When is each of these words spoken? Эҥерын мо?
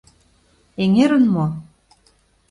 Эҥерын 0.83 1.23
мо? 1.33 1.45